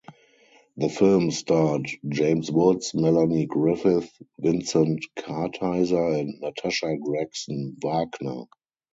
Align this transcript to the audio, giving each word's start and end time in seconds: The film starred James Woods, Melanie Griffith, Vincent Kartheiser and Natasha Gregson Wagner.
The 0.77 0.89
film 0.89 1.29
starred 1.29 1.87
James 2.09 2.49
Woods, 2.51 2.95
Melanie 2.95 3.45
Griffith, 3.45 4.09
Vincent 4.39 5.05
Kartheiser 5.15 6.19
and 6.19 6.39
Natasha 6.39 6.97
Gregson 6.97 7.77
Wagner. 7.83 8.45